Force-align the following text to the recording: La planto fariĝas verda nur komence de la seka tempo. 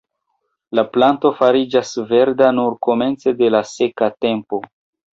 La 0.79 0.83
planto 0.95 1.31
fariĝas 1.41 1.93
verda 2.13 2.49
nur 2.61 2.81
komence 2.89 3.37
de 3.45 3.55
la 3.59 3.65
seka 3.77 4.15
tempo. 4.27 4.67